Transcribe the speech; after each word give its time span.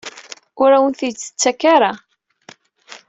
Ur 0.61 0.69
awen-ten-id-tettak 0.71 1.61
ara? 1.75 1.91